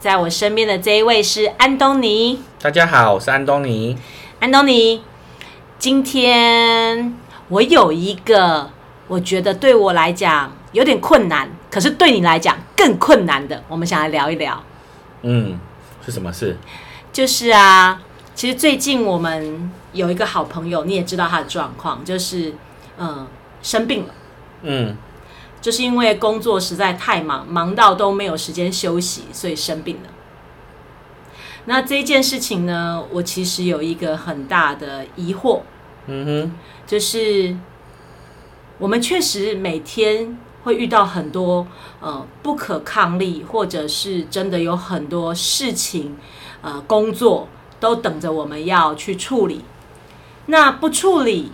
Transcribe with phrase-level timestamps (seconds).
[0.00, 2.42] 在我身边的这一位是安东尼。
[2.58, 3.94] 大家好，我是安东尼。
[4.40, 5.02] 安东尼，
[5.78, 7.14] 今天
[7.48, 8.70] 我有一个
[9.08, 14.64] 我觉得对我来讲有点困难，可是对你来讲更困难的，我们想来聊一聊。
[15.20, 15.58] 嗯，
[16.06, 16.56] 是什么事？
[17.12, 18.00] 就是啊，
[18.34, 22.54] 其实最近我们有一个好朋友，你也知道他的状况，就是
[22.96, 23.26] 嗯、呃
[23.62, 24.14] 生病了。
[24.62, 24.96] 嗯
[25.60, 30.10] 就是因为工作实在太忙，忙到都没有时间休息，所以生病了。
[31.66, 35.60] 那这件事情呢，我其实有一个很大的疑惑，
[36.06, 36.52] 嗯哼，
[36.86, 37.54] 就是
[38.78, 41.66] 我们确实每天会遇到很多
[42.00, 46.16] 呃不可抗力，或者是真的有很多事情，
[46.62, 47.46] 呃，工作
[47.78, 49.62] 都等着我们要去处理。
[50.46, 51.52] 那不处理，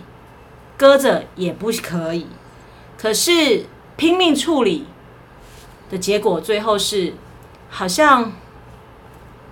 [0.77, 2.27] 搁着也不可以。
[2.97, 3.65] 可是
[3.97, 4.85] 拼命处理
[5.89, 7.15] 的结果，最后是
[7.69, 8.31] 好像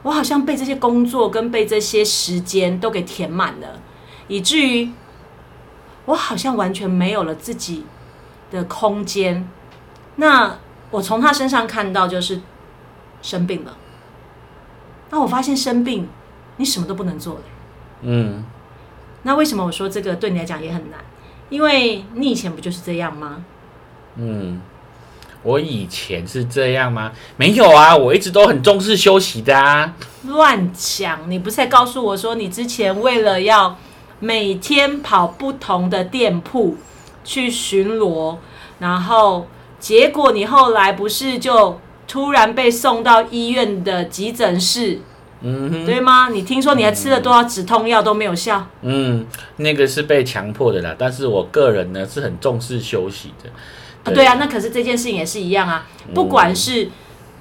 [0.04, 3.82] 我好像被这些工作跟被这些时间都给填满了，
[4.28, 4.92] 以至于
[6.06, 7.86] 我好像完全没有了自己
[8.52, 9.50] 的空间。
[10.18, 10.60] 那
[10.92, 12.40] 我从他身上看到就是
[13.22, 13.76] 生病了。
[15.10, 16.08] 那我发现生病，
[16.58, 17.42] 你什么都不能做了。
[18.02, 18.44] 嗯，
[19.24, 21.00] 那为什么我说这个对你来讲也很难？
[21.50, 23.44] 因为你以前不就是这样吗？
[24.18, 24.62] 嗯，
[25.44, 27.12] 我以前是这样吗？
[27.38, 29.94] 没有啊，我一直都很重视休息的啊。
[30.28, 31.20] 乱讲！
[31.30, 33.78] 你不是还告诉我说，你之前为了要
[34.20, 36.78] 每天跑不同的店铺
[37.24, 38.38] 去巡逻，
[38.80, 39.48] 然后
[39.80, 45.00] 结果你后来不是就突然被送到医院的急诊室，
[45.42, 46.30] 嗯，对吗？
[46.30, 48.66] 你听说你还吃了多少止痛药都没有效？
[48.82, 49.28] 嗯，
[49.58, 53.50] 那个是被强迫的啦，但是我个人呢是很重视休息的。
[54.06, 56.88] 啊，对啊，那可是这件事情也是一样啊，不管是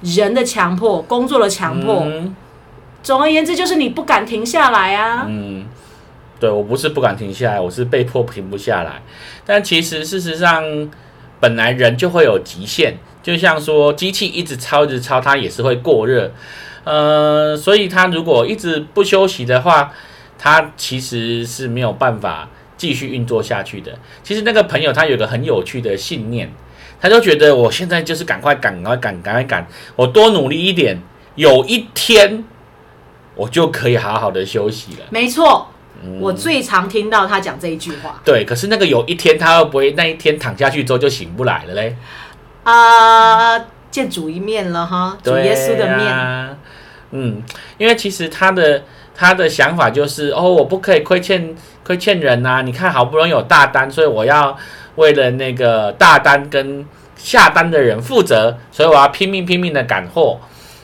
[0.01, 2.35] 人的强迫、工作的强迫，嗯
[3.01, 5.27] 总而言之就是你不敢停下来啊。
[5.29, 5.63] 嗯，
[6.39, 9.01] 对我不是不敢停下来，我是被迫停不下来。
[9.45, 10.63] 但其实事实上，
[11.39, 16.31] 本来人就会有极限，就像说机器一直超一直超，它也是会过热。
[16.83, 19.93] 呃，所以它如果一直不休息的话，
[20.39, 23.97] 它其实是没有办法继续运作下去的。
[24.23, 26.51] 其实那个朋友他有个很有趣的信念，
[26.99, 31.01] 他就觉得我现在就是赶快赶，赶快赶，赶快赶，我多努力一点，
[31.35, 32.43] 有一天
[33.35, 35.05] 我就可以好好的休息了。
[35.09, 35.67] 没错，
[36.03, 41.95] 嗯我最常听到他讲这一句话对，可是那个有一天他会不会那一天躺下去之后就醒不来了嘞？
[42.63, 43.57] 啊、
[43.91, 46.07] 见主一面了哈，主耶稣的面。
[46.07, 46.57] 啊
[47.11, 47.41] 嗯，
[47.77, 48.83] 因为其实他的
[49.15, 54.57] 他的想法就是哦，我不可以亏欠亏欠人呐、你看好不容易有大单，所以我要
[54.95, 60.39] 为了那个大单跟下单的人负责，所以我要拼命拼命的赶货。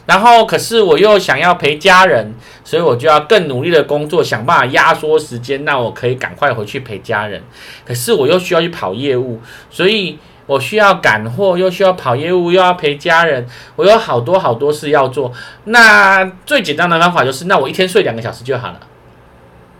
[0.07, 2.33] 然后，可是我又想要陪家人，
[2.63, 7.41] 所以我就要更努力的工作，想办法压缩时间，那我可以赶快回去陪家人。
[7.85, 9.39] 可是我又需要去跑业务，
[9.69, 15.31] 所以我需要赶货，又需要跑业务，又要陪家人，我有好多好多事要做。
[15.65, 18.79] 那最简单的方法就是，那我一天睡两个小时就好了。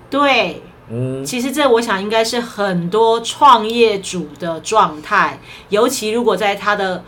[0.09, 5.39] 对，嗯，其实这我想应该是很多创业主的状态，
[5.69, 7.03] 尤其如果在他的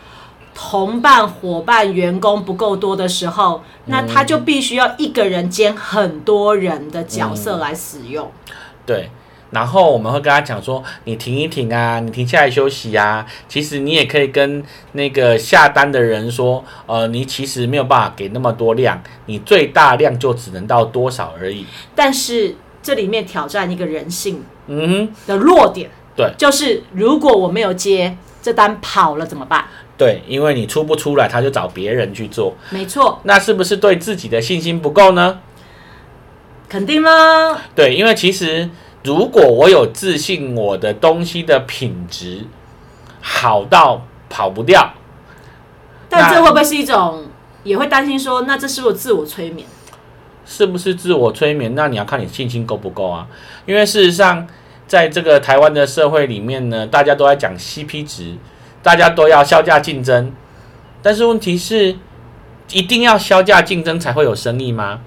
[0.54, 8.30] 同伴、伙伴、员工不够多的时候，那他就必须要一个人兼很多人的角色来使用。
[8.84, 9.10] 对。
[9.54, 13.24] 然后我们会跟他讲说，你停一停啊，你停下来休息啊。
[13.48, 21.64] 其实你也可以跟那个下单的人说，呃，你其实没有办法给那么多量，你最大量就只能到多少而已。
[21.94, 29.64] 但是这里面挑战一个人性嗯，的弱点，对，就是如果我没有接这单跑了怎么办？
[29.96, 35.38] 对，因为你出不出来，他就找别人去做，没错，那是不是对自己的信心不够呢？
[36.68, 37.56] 肯定啦。
[37.76, 38.68] 对，因为其实
[39.04, 42.46] 如果我有自信，我的东西的品质
[43.20, 44.94] 好到跑不掉，
[46.08, 47.26] 但这会不会是一种，
[47.62, 49.68] 也会担心说，那这是不是自我催眠？
[50.46, 51.74] 是不是自我催眠？
[51.74, 53.26] 那你要看你信心够不够啊。
[53.66, 54.46] 因为事实上，
[54.86, 58.34] 在这个台湾的社会里面呢，大家都在讲 CP 值，
[58.82, 60.32] 大家都要销价竞争，
[61.02, 61.96] 但是问题是，
[62.70, 65.00] 一定要销价竞争才会有生意吗？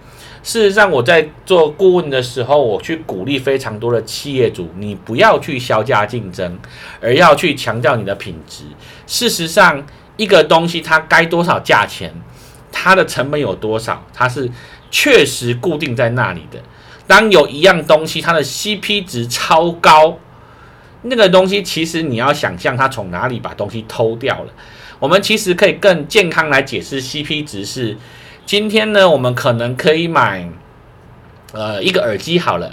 [0.44, 6.57] 事实上，我在做顾问的时候，我去鼓励非常多的企业主，你不要去销价竞争，
[7.01, 8.63] 而要去强调你的品质。
[9.06, 12.13] 事实上，一个东西它该多少价钱，
[12.71, 14.50] 它的成本有多少，它是
[14.89, 16.59] 确实固定在那里的。
[17.06, 20.18] 当有一样东西它的 CP 值超高，
[21.01, 24.54] 那个东西其实你要想象它从哪里把东西偷掉了。
[24.99, 27.97] 我们其实可以更健康来解释 CP 值是。
[28.45, 30.49] 今天呢，我们可能可以买，
[31.51, 32.71] 呃，一个耳机好了。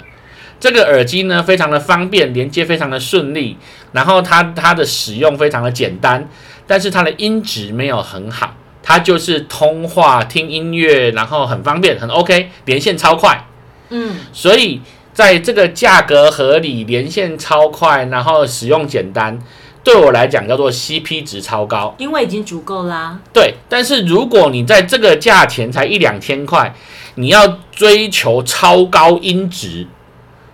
[0.57, 3.57] 这个耳机呢，非常的方便，连接非常的顺利，
[3.91, 6.29] 然后它它的使用非常的简单，
[6.65, 8.55] 但是它的音质没有很好。
[8.81, 13.45] 它就是通话、听音乐，然后很方便，很 OK，连线超快。
[13.89, 14.79] 嗯，所以
[15.11, 19.37] 在这个价格合理、连线超快，然后使用简单。
[19.85, 23.19] 对我来讲叫做 CP 值超高，因为已经足够啦。
[23.31, 26.73] 对，但是如果你在这个价钱才一两千块，
[27.13, 29.85] 你要追求超高音质，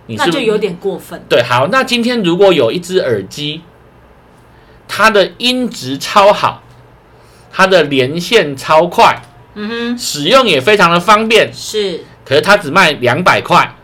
[0.06, 1.24] 那就有点过分。
[1.30, 3.62] 对，好，那今天如果有一只耳机，
[4.86, 6.62] 它的音质超好，
[7.50, 9.22] 它的连线超快，
[9.54, 13.74] 嗯哼，使用也非常的方便，是，可是它只卖两百块，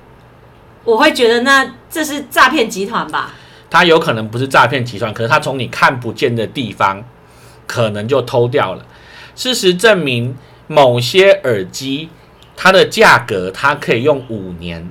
[0.85, 3.33] 我会觉得那这是诈骗集团吧？
[3.71, 7.05] 它有可能不是诈骗集团，可是它从你看不见的地方，
[7.67, 8.85] 可能就偷掉了。
[9.35, 10.37] 事实证明，
[10.67, 12.09] 某些耳机
[12.57, 14.91] 它的价格它可以用五年，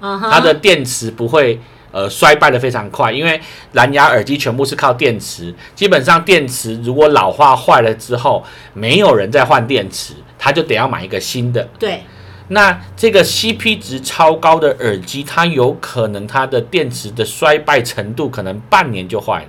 [0.00, 1.60] 它的电池不会
[1.92, 3.40] 呃衰败的非常快，因为
[3.72, 11.68] 蓝牙耳机全部是靠电池，基本上电池如果老化坏了之后，没有人再换电池，他就得要买一个新的。
[11.78, 12.02] 对。
[12.50, 19.48] 那这个 CP 值超高的耳机，它有可能它的电池的衰败程度可能半年就坏了。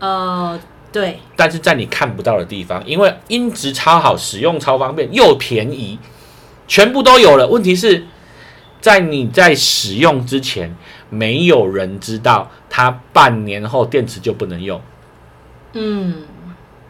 [0.00, 0.60] 呃，
[0.90, 1.20] 对。
[1.36, 6.00] 但是在你看不到的地方，因为音质超好，使用超方便，又便宜，
[6.66, 7.46] 全部都有了。
[7.46, 8.04] 问题是
[8.80, 10.74] 在你在使用之前，
[11.10, 14.80] 没有人知道它半年后电池就不能用。
[15.74, 16.24] 嗯，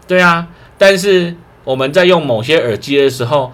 [0.07, 0.49] 对啊。
[0.79, 3.53] 但是我们在用某些耳机的时候。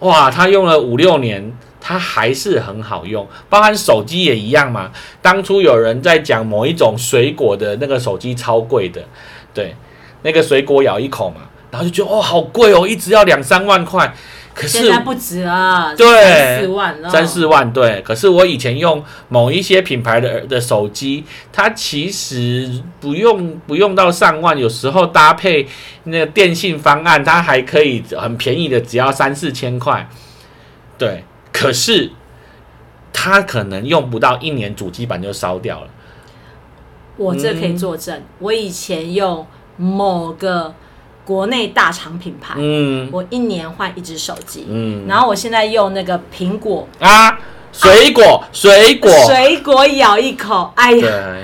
[0.00, 4.90] 哇，他用了五六年，它还是很好用，包含手机也一样嘛。
[5.22, 9.02] 当初有人在讲某一种水果的那个手机超贵的，
[9.54, 9.74] 对，
[10.22, 14.14] 那个水果咬一口嘛，然后就觉得哦好贵哦，一直要两三万块。
[14.58, 18.00] 可是现在不止啊，对，三四万了，三四万对。
[18.00, 21.22] 可是我以前用某一些品牌的的手机，
[21.52, 25.68] 它其实不用不用到上万，有时候搭配
[26.04, 30.08] 那个电信方案，它还可以很便宜的，只要三四千块。
[30.96, 31.22] 对，
[31.52, 32.10] 可是
[33.12, 35.88] 它可能用不到一年，主机板就烧掉了。
[37.18, 40.74] 我这可以作证，我以前用某个。
[41.26, 47.36] 国内大厂品牌，嗯，我一年换一只手机，嗯，然后我现在用那个苹果啊，
[47.72, 51.36] 水果，水果，水果咬一口，哎呀，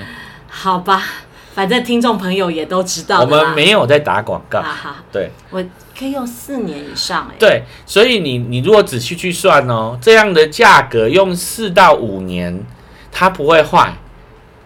[0.47, 1.03] 好吧，
[1.53, 5.61] 反正听众朋友也都知道，我们没有在打广告，哈哈，对，我
[5.99, 12.65] 可以用四年以上，哎，对，所以你你如果仔细去算哦，这样的价格用四到五年，
[13.11, 13.93] 它不会坏，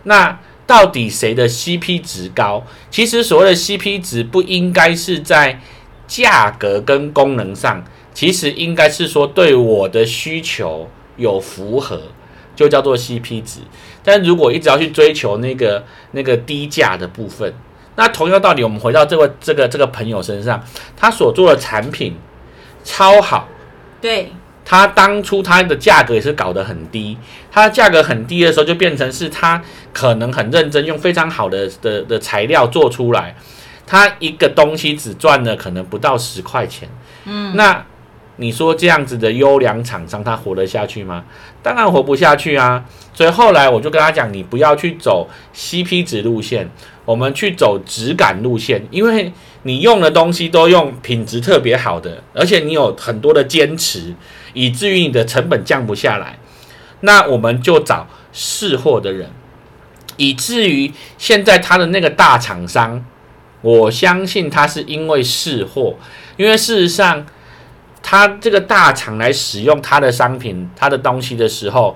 [0.03, 0.37] 那。
[0.67, 2.63] 到底谁的 CP 值高？
[2.91, 5.59] 其实所谓的 CP 值不应该是在
[6.05, 7.83] 价格跟功能上，
[8.13, 12.01] 其实应该是说对我的需求有符合，
[12.55, 13.61] 就叫做 CP 值。
[14.03, 17.53] 但如果一直要去追求那个那个低价的部分，
[17.95, 20.63] 那同样道理，我们回到这位这个这个朋友身上，
[20.95, 22.15] 他所做的产品
[22.83, 23.47] 超好，
[24.01, 24.31] 对。
[24.69, 27.17] 它当初它的价格也是搞得很低，
[27.49, 33.33] 它价格很低的时候，就变成是它可能很认真用非常好的的的材料做出来，
[33.85, 36.89] 它一个东西只赚了可能不到十块钱，
[37.23, 37.81] 嗯，那
[38.35, 41.23] 你说这样子的优良厂商，他活得下去吗？
[41.63, 42.83] 当然活不下去啊！
[43.13, 46.69] 所以后来我就跟他讲，你不要去走 CP 值路线，
[47.05, 49.31] 我们去走质感路线，因为
[49.63, 54.13] 你用的东西都用品质特别好的，而且你有很多的坚持。
[54.57, 56.39] 以至于你的成本降不下来，
[57.01, 59.29] 那我们就找试货的人。
[60.17, 63.05] 以至于现在他的那个大厂商，
[63.61, 65.95] 我相信他是因为试货，
[66.37, 67.23] 因为事实上
[68.01, 71.95] 他这个大厂来使用他的商品、他的东西的时候，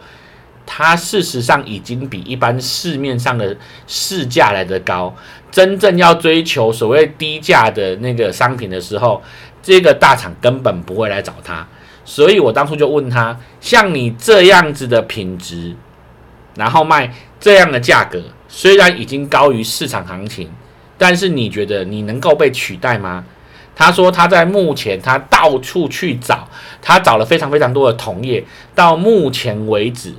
[0.68, 5.15] 他事实上已经比一般市面上的市价来的高。
[5.50, 9.24] 真正要追求所谓低价的那个商品的时候，
[9.63, 11.68] 这个大厂根本不会来找他。
[12.13, 15.74] 所以我当初就问他，像你这样子的品质，
[16.56, 20.51] 然后卖这样的价格，虽然已经高于市场行情，
[20.98, 23.24] 但是你觉得你能够被取代吗？
[23.74, 26.50] 他说他在目前他到处去找，
[26.82, 28.44] 他找了非常非常多的同业，
[28.75, 30.13] 到目前为止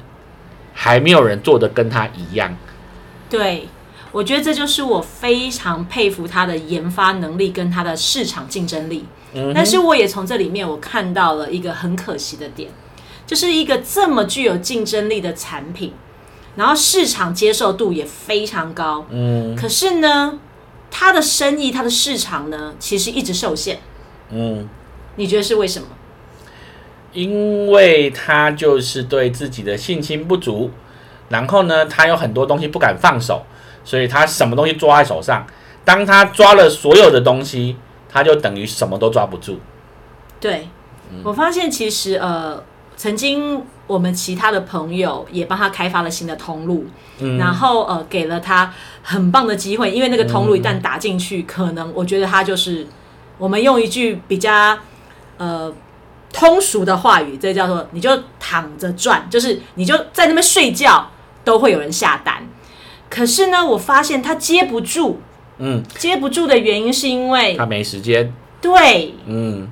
[0.72, 2.56] 还没有人做的跟他一样。
[3.28, 3.68] 对，
[4.12, 9.04] 我觉得这就是我非常佩服他的研发能力跟他的市场竞争力。
[9.34, 12.70] 嗯但是我也从这里面我看到了一个很可惜的点，
[13.26, 15.94] 就是一个这么具有竞争力的产品，
[16.56, 20.38] 然后市场接受度也非常高，嗯可是呢，
[20.90, 23.78] 它的生意、它的市场呢，其实一直受限。
[24.30, 24.68] 嗯，
[25.16, 25.88] 你觉得是为什么？
[27.12, 30.70] 因为他就是对自己的信心不足，
[31.28, 33.44] 然后呢，他有很多东西不敢放手，
[33.84, 35.46] 所以他什么东西抓在手上。
[35.84, 37.76] 当他抓了所有的东西，
[38.12, 39.58] 他就等于什么都抓不住。
[40.38, 40.68] 对，
[41.22, 42.62] 我发现其实呃，
[42.96, 46.86] 曾经我们其他的朋友也帮他开发了新的通路，
[47.20, 52.86] 嗯然后呃给了他很棒的机会，因为那个通路一旦打进去，可能我觉得他就是
[53.38, 54.78] 我们用一句比较
[55.38, 55.72] 呃
[56.32, 61.08] 通俗的话语，这叫做你就躺着赚，就是你就在那边睡觉
[61.44, 62.46] 都会有人下单。
[63.10, 65.20] 可是呢，我发现他接不住，
[65.58, 68.32] 嗯，接不住的原因是因为他没时间。
[68.60, 69.68] 对嗯，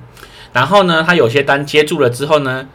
[0.53, 2.67] 然后呢，他有些单接住了之后呢，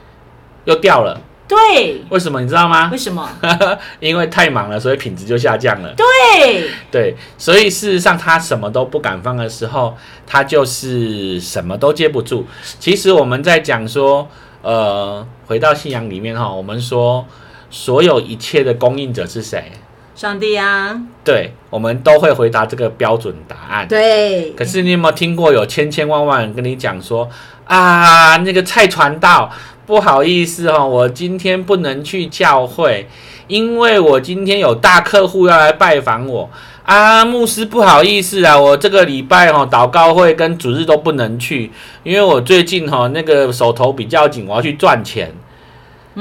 [0.65, 1.21] 又掉了。
[1.49, 2.99] 对，为什么你知道吗为？
[2.99, 3.31] 什么？
[4.01, 5.95] 因为太忙了，所以品质就下降了。
[5.95, 6.69] 对。
[6.91, 9.97] 对，所以事实上他什么都不敢放的时候，
[10.27, 12.45] 他就是什么都接不住。
[12.81, 14.29] 其实我们在讲说，
[14.63, 17.25] 呃，回到信仰里面哈，我们说
[17.71, 19.71] 所有一切的供应者是谁？
[20.17, 23.87] 上帝啊，对，我们都会回答这个标准答案。
[23.87, 27.29] 对，可是你有没有听过有千千万万人跟你讲说
[27.67, 29.51] 啊，那个蔡传道，
[29.85, 33.07] 不好意思哦，我今天不能去教会，
[33.47, 36.49] 因为我今天有大客户要来拜访我
[36.85, 41.71] 啊，牧师不好意思啊，我这个礼拜哦祷告会跟主日都不能去，
[42.03, 45.35] 因为我最近哈、那个手头比较紧，我要去赚钱。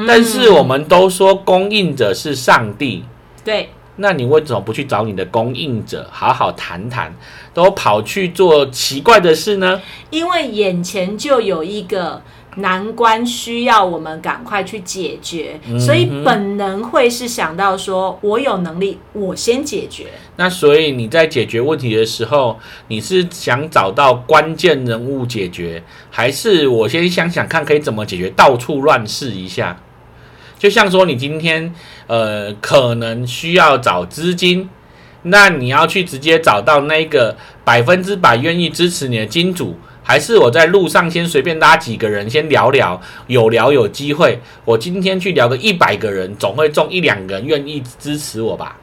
[0.05, 3.05] 但是我们都说供应者是上帝，
[3.45, 7.13] 对那你为什么不去找你的供应者好好谈谈，
[7.53, 9.81] 都跑去做奇怪的事呢？
[10.09, 12.21] 因为眼前就有一个
[12.57, 20.07] 难关需要我们赶快去解决，嗯所以本能会是想到说，我有能力，我先解决。
[20.37, 22.57] 那所以你在解决问题的时候，
[22.89, 29.77] 你是想找到关键人物解决，还是我先想想看可以怎么解决，到处乱试一下？
[30.65, 31.71] 就像说你今天
[32.07, 34.67] 呃可能需要找资金，
[35.21, 48.77] 那你要去直接找到那个百分之百愿意支持你的金主，还是我在路上先随便拉几个人先聊聊，有聊有机会，我今天去聊个一百个人，总会中一两个人愿意支持我吧？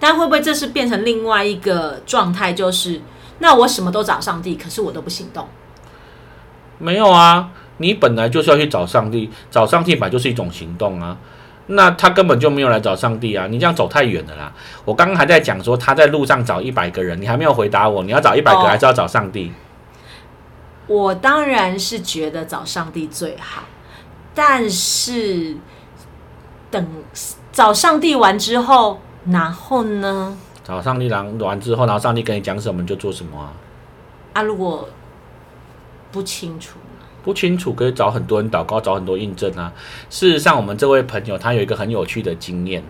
[0.00, 2.54] 但会不会这是变成另外一个状态？
[2.54, 3.02] 就是
[3.40, 5.46] 那我什么都找上帝，可是我都不行动。
[6.78, 11.16] 没有啊，你本来就是要去找上帝，找上帝本来就是一种行动啊。
[11.68, 13.48] 那他根本就没有来找上帝啊！
[13.48, 14.52] 你这样走太远了啦。
[14.84, 19.50] 我刚刚还在讲说他在路上找一百个人，你还没有回答我，你要找一百个哦还是要找上帝？
[20.86, 23.64] 我当然是觉得找上帝最好，
[24.32, 25.56] 但是
[26.70, 26.86] 等
[27.50, 30.38] 找上帝完之后，然后呢？
[30.62, 33.52] 找上帝完完之后，然后上帝跟你讲什么你就做什么啊？
[34.34, 34.88] 啊，如果
[36.12, 36.85] 不清楚呢？
[37.26, 39.72] 不清楚可以找很多人祷告，找很多印证啊。
[40.08, 42.84] 事实上，我们这位朋友他有一个很有趣的经验，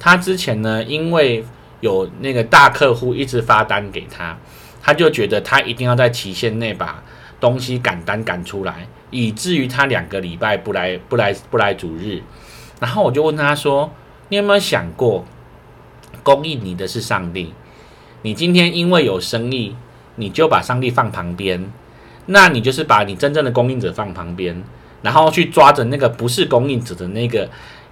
[0.00, 1.44] 他之前呢，因为
[1.80, 4.36] 有那个大客户一直发单给他，
[4.82, 7.00] 他就觉得他一定要在期限内把
[7.38, 12.20] 东西赶单赶出来，以至于他两个礼拜不来不来不来主日。
[12.80, 13.92] 然后我就问他说
[14.28, 15.24] ：“你有没有想过，
[16.24, 17.54] 供应你的是上帝？
[18.22, 19.76] 你今天因为有生意，
[20.16, 21.70] 你就把上帝放旁边。”
[22.26, 24.62] 那你就是把你真正的供应者放旁边，
[25.02, 27.48] 然后去抓着那个不是供应者的那个，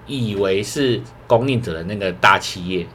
[0.07, 2.87] 以为是供应者的那个大企业。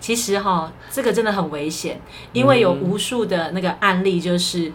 [0.00, 2.00] 其实哈，这个真的很危险，
[2.32, 4.72] 因为有无数的那个案例，就是、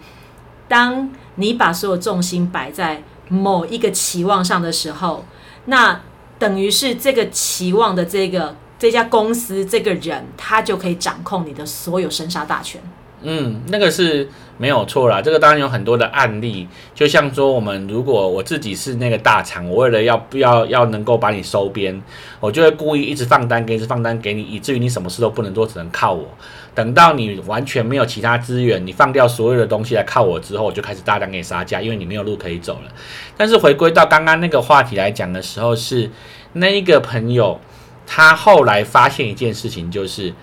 [0.68, 5.26] 当你把所有重心摆在某一个期望上的时候，
[5.66, 6.02] 那
[6.40, 12.82] 等于是这个期望的这个这家公司这个人，他就可以掌控你的所有生杀大权。
[13.24, 14.28] 嗯，那个是
[14.58, 15.22] 没有错啦。
[15.22, 22.02] 这个当然有很多的案例，就像说我们如果我自己是那个大厂，我为了要不要要能够把你收编，
[22.40, 26.28] 我就会故意一直放单给你，一直放单给你，以至于你什么事都不能做，只能靠我。
[26.76, 32.92] 等到你完全没有其他资源，你放掉所有的东西来靠我之后，我就开始大量给你杀价，因为你没有路可以走了。
[33.38, 36.10] 但是回归到刚刚那个话题来讲的时候，是
[36.54, 37.60] 那一个朋友，
[38.08, 40.34] 他后来发现一件事情，就是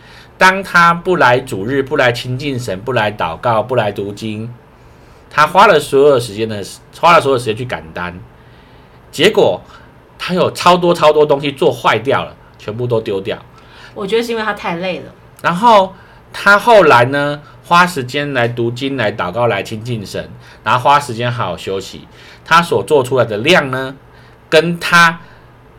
[0.41, 4.51] 当他不来主日，不来亲近神，不来祷告，不来读经，
[5.29, 6.65] 他花了所有时间的，
[6.99, 8.19] 花了所有时间去赶单，
[9.13, 9.61] 结果
[10.19, 13.39] 他有超多超多东西做坏掉了，全部都丢掉。
[13.93, 15.13] 我觉得是因为他太累了。
[15.43, 15.95] 然后
[16.33, 20.31] 他后来呢，花时间来读经、来祷告、来亲近神，
[20.65, 22.09] 然后花时间好好休息。
[22.47, 23.95] 他所做出来的量呢，
[24.49, 25.21] 跟他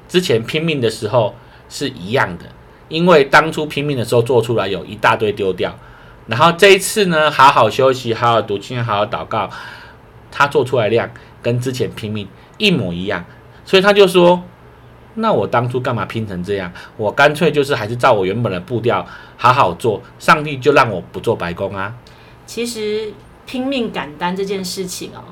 [0.07, 1.33] 之前拼命的时候
[1.67, 2.45] 是一样的，
[2.91, 5.73] 因为当初拼命的时候做出来有一大堆丢掉。
[6.27, 9.49] 然后这一次呢，好好休息，好好读经，好好祷告，
[10.29, 11.09] 他做出来量
[11.41, 13.25] 跟之前拼命一模一样，
[13.65, 14.43] 所以他就说
[15.15, 16.71] ：“那我当初干嘛拼成这样？
[16.95, 19.05] 我干脆就是还是照我原本的步调
[19.35, 21.95] 好好做，上帝就让我不做白工啊。”
[22.45, 23.11] 其实
[23.45, 25.23] 拼命赶单这件事情哦，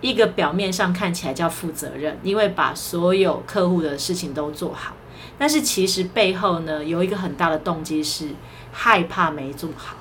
[0.00, 4.94] 一个表面上看起来叫负责任，因为把所有客户的事情都做好，
[5.38, 8.28] 但是其实背后呢，有一个很大的动机是
[8.72, 9.96] 害怕没做好。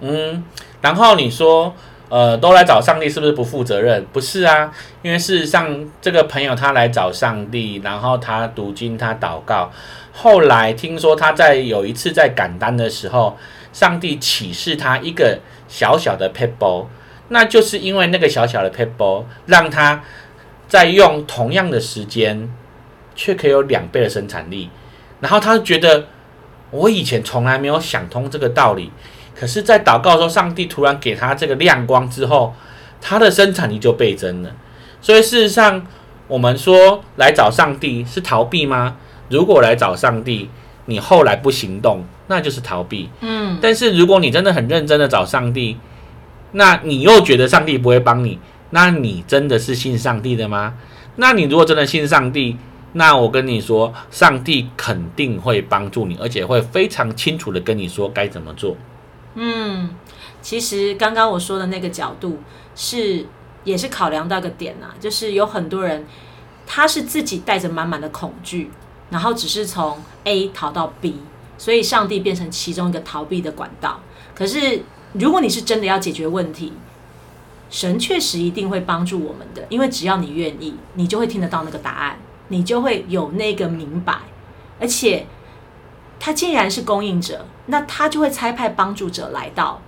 [0.00, 0.44] 嗯，
[0.80, 1.74] 然后你说，
[2.08, 4.04] 呃，都来找上帝是不是不负责任？
[4.12, 4.70] 不是啊，
[5.02, 9.70] 因为事实上，这个朋友他来找上帝，然后他读经，他祷告，
[10.12, 13.38] 后来听说他在有一次在赶单的时候，
[13.72, 16.86] 上帝启示他一个小小的 pebble，
[17.28, 20.02] 那就是因为那个小小的 pebble，让他
[20.68, 22.50] 在用同样的时间，
[23.14, 24.68] 却可以有两倍的生产力，
[25.20, 26.06] 然后他觉得，
[26.70, 28.90] 我以前从来没有想通这个道理。
[29.34, 32.54] 可是，在祷告的时候，上帝突然给他这个亮光之后，
[33.00, 34.50] 他的生产力就倍增了。
[35.00, 35.84] 所以，事实上，
[36.28, 38.96] 我们说来找上帝是逃避吗？
[39.28, 40.48] 如果来找上帝，
[40.86, 43.10] 你后来不行动，那就是逃避。
[43.20, 45.78] 嗯，但是，如果你真的很认真的找上帝，
[46.52, 48.38] 那你又觉得上帝不会帮你，
[48.70, 50.74] 那你真的是信上帝的吗？
[51.16, 52.56] 那你如果真的信上帝，
[52.96, 58.76] 那我跟你说，上帝肯定会帮助你，而且会非常清楚的跟你说该怎么做。
[59.34, 59.90] 嗯，
[60.40, 62.38] 其实刚刚我说的那个角度
[62.76, 63.26] 是
[63.64, 66.06] 也是考量到个点呐，就是有很多人
[66.66, 68.70] 他是自己带着满满的恐惧，
[69.10, 71.16] 然后只是从 A 逃到 B，
[71.58, 74.00] 所以上帝变成其中一个逃避的管道。
[74.36, 74.82] 可是
[75.14, 76.72] 如果你是真的要解决问题，
[77.70, 82.18] 神确实一定会帮助我们的，因为只要你愿意，你就会听得到那个答案，
[82.54, 84.14] 你就会有那个明白，
[84.80, 85.26] 而且。
[86.20, 89.82] 他既然是供应者，那他就会差派帮助者来到。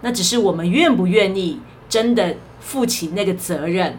[0.00, 3.96] 那只是我们愿不愿意真的负起那个责任，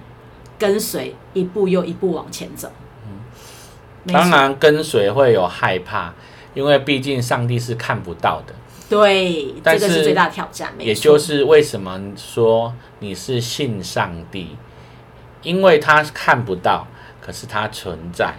[0.59, 2.69] 跟随一步又一步往前走。
[3.05, 3.21] 嗯，
[4.11, 6.13] 当然跟随会有害怕，
[6.53, 8.53] 因为毕竟上帝是看不到的。
[8.89, 10.73] 对，这个是最大的挑战。
[10.79, 14.57] 也就是为什么说你是信上帝，
[15.41, 16.85] 因为他看不到，
[17.27, 18.33] 可是它存在。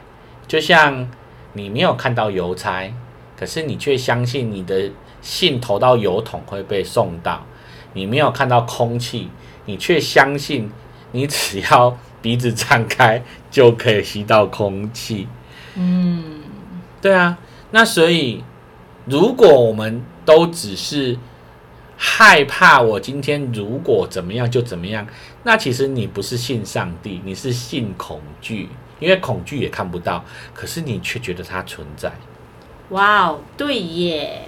[0.48, 1.08] 就像
[1.52, 2.90] 你没有看到邮差。
[3.38, 4.90] 可是你却相信你的
[5.22, 7.46] 信投到邮筒会被送到，
[7.92, 9.30] 你没有看到空气，
[9.64, 10.68] 你却相信
[11.12, 15.28] 你只要鼻子张开就可以吸到空气。
[15.76, 16.42] 嗯，
[17.00, 17.38] 对啊，
[17.70, 18.42] 那所以
[19.04, 21.16] 如果我们都只是
[22.00, 25.04] 害怕我今天如果怎么样就怎么样，
[25.42, 28.68] 那其实你不是信上帝，你是信恐惧，
[29.00, 32.12] 因为恐惧也看不到，可是你却觉得它存在。
[32.90, 34.44] 哇哦，对耶，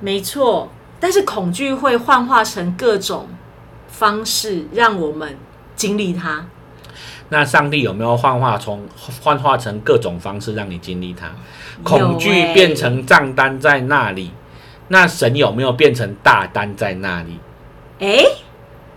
[0.00, 0.70] 没错。
[1.00, 3.26] 但是恐惧会幻化成各种
[3.88, 5.36] 方式，让我们
[5.74, 6.46] 经历它。
[7.30, 8.86] 那上帝有没有幻化从
[9.22, 11.30] 幻化成各种方式让你经历它？
[11.82, 14.30] 恐惧变成账单在那里，
[14.92, 17.38] 那神有没有变成大单在那里？
[18.00, 18.24] 哎，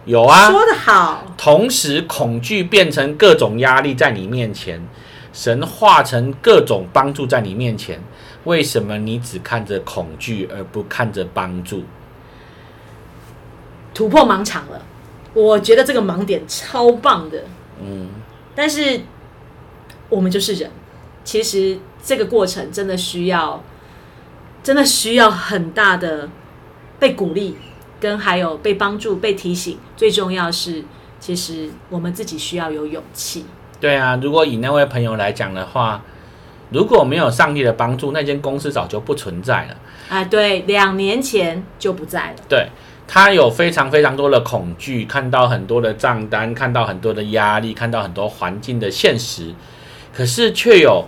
[0.05, 1.23] 有啊，说得好。
[1.37, 4.85] 同时，恐惧变成各种压力在你面前。
[5.31, 7.99] 神化成各种帮助在你面前，
[8.43, 11.83] 为什么你只看着恐惧而不看着帮助？
[13.95, 14.79] 突破盲场了，
[15.33, 17.43] 我觉得这个盲点超棒的。
[17.83, 18.09] 嗯，
[18.53, 19.01] 但是
[20.09, 20.69] 我们就是人，
[21.23, 23.63] 其实这个过程真的需要，
[24.63, 26.29] 真的需要很大的
[26.97, 27.57] 被鼓励，
[27.99, 29.77] 跟还有被帮助、被提醒。
[29.97, 30.83] 最重要是，
[31.19, 33.45] 其实我们自己需要有勇气。
[33.81, 36.01] 对啊，如果以那位朋友来讲的话，
[36.71, 39.75] 如果没有上帝的帮助，那间公司早就不存在了。
[40.07, 42.35] 啊，对，两年前就不在了。
[42.47, 42.69] 对
[43.05, 49.53] 他有非常非常多的恐惧，看到很多的账单，看到很多的压力，看到很多环境的现实，
[50.15, 51.05] 可是却有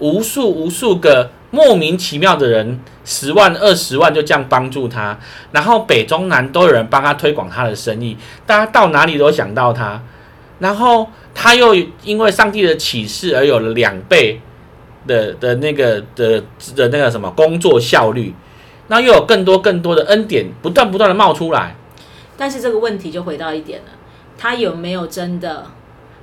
[0.00, 5.18] 无数无数个莫名其妙的人，十万二十万就这样帮助他，
[5.52, 10.02] 然后北中南都有人帮他推广他的生意，大家到哪里都想到他，
[10.58, 11.08] 然后。
[11.32, 14.40] 他又因为上帝的启示而有了两倍
[15.06, 16.42] 的的那个的
[16.74, 18.34] 的那个什么工作效率，
[18.88, 21.76] 那又有更多更多的恩典不断不断的冒出来。
[22.36, 23.90] 但是这个问题就回到一点了，
[24.36, 25.66] 他有没有真的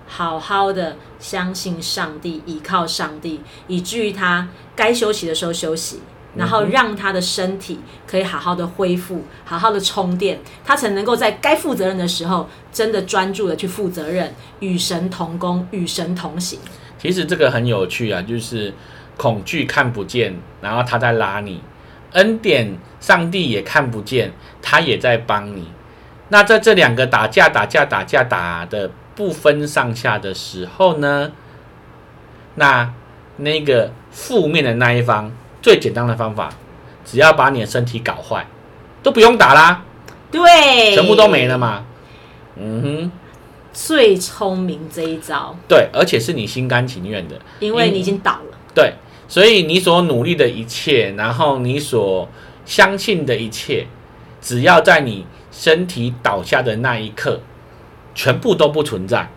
[0.08, 6.02] 好好的相信上帝，依靠上帝，以至于他该休息的时候休息，
[6.36, 16.60] 然后让他的身体可以好好的恢复，好好的充电，他才能够在该负责任的时候，真的专注的去负责任，与神同工，与神同行。
[16.98, 18.74] 其实这个很有趣啊，就是
[19.18, 21.60] 恐惧看不见，然后他在拉你；
[22.14, 25.68] 恩典，上帝也看不见，他也在帮你。
[26.30, 31.32] 那在这两个打架、打架、打架打的不分上下的时候呢，
[32.54, 32.94] 那
[33.38, 36.50] 那个负面的那一方，最简单的方法，
[37.04, 38.46] 只要把你的身体搞坏，
[39.02, 39.84] 都不用打啦，
[40.32, 41.84] 对，全部都没了嘛。
[42.58, 43.12] 嗯哼，
[43.74, 48.58] 最聪明这一招，对，而且是你心甘情愿的，因为你已经倒了。
[48.76, 48.94] 对，
[49.28, 52.30] 所以你所努力的一切，然后你所
[52.66, 53.88] 相信的一切，
[54.40, 57.42] 只要在你身体倒下的那一刻，
[58.18, 59.30] 全部都不存在。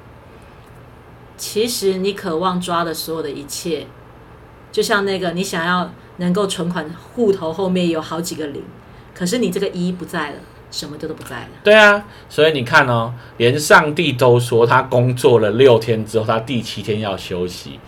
[1.36, 3.86] 其实你渴望抓的所有的一切，
[4.72, 8.64] 就像那个你想要能够存款户头后面有好几个零，
[9.14, 10.36] 可是你这个一不在了，
[10.70, 11.48] 什么都都不在了。
[11.62, 17.78] 对啊，所以你看哦，连上帝都说他工作了六天之后，他第七天要休息。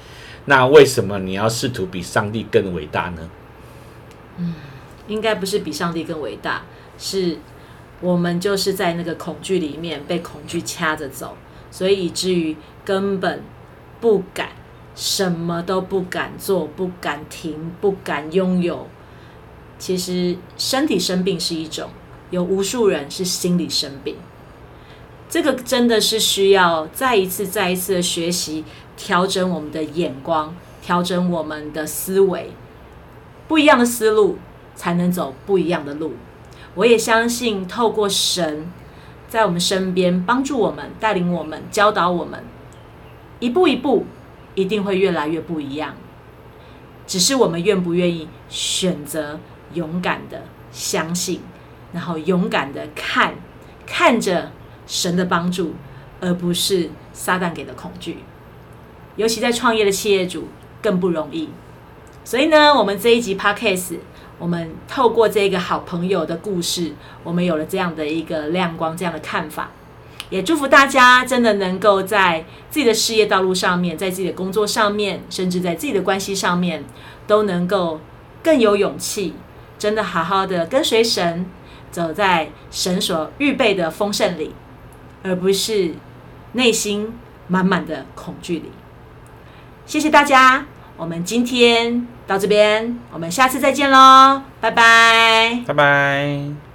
[0.44, 3.30] 那为什么你要试图比上帝更伟大呢？
[4.36, 4.54] 嗯
[5.08, 6.62] 应该不是比上帝更伟大，
[6.96, 7.36] 是
[8.02, 11.34] 我们就是在那个恐惧里面被恐惧掐着走，
[11.70, 13.42] 所以以至于根本
[14.00, 14.50] 不敢，
[14.94, 18.86] 什么都不敢做，不敢停，不敢拥有。
[19.78, 21.88] 其实身体生病是一种，
[22.30, 24.16] 有无数人是心理生病，
[25.30, 28.64] 这个真的是需要再一次、再一次的学习，
[28.96, 32.50] 调整我们的眼光，调整我们的思维，
[33.48, 34.36] 不一样的思路。
[34.74, 36.14] 才能走不一样的路。
[36.74, 38.66] 我也相信，透过神
[39.28, 42.42] 在我们身边帮助我们、带领我们、教导我们，
[43.40, 44.06] 一步一步，
[44.54, 45.94] 一定会越来越不一样。
[47.06, 49.38] 只是我们愿不愿意选择
[49.74, 51.40] 勇敢的相信，
[51.92, 53.34] 然后勇敢的看，
[53.86, 54.52] 看着
[54.86, 55.74] 神的帮助，
[56.20, 58.20] 而不是撒旦给的恐惧。
[59.16, 60.48] 尤其在创业的企业主
[60.80, 61.50] 更不容易。
[62.24, 63.96] 所以呢，我们这一集 Podcast。
[64.42, 69.70] 我们透过这个好朋友的故事，我们有了这样的一个亮光，这样的看法。
[70.30, 76.82] 也祝福大家真的能够在自己的事业道路上面，在自己的工作上面，甚至在自己的关系上面，
[77.28, 78.00] 都能够
[78.42, 79.34] 更有勇气，
[79.78, 81.46] 真的好好的跟随神，
[81.92, 84.52] 走在神所预备的丰盛里，
[85.22, 85.94] 而不是
[86.54, 87.14] 内心
[87.46, 88.72] 满满的恐惧里。
[89.86, 90.66] 谢谢大家。
[91.02, 96.71] 我们今天到这边，我们下次再见喽，拜拜，拜拜。